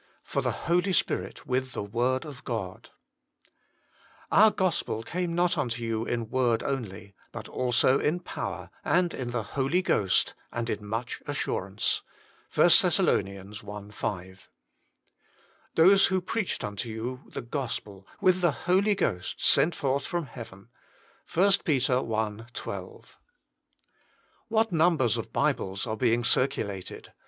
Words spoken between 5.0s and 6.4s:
came not unto you in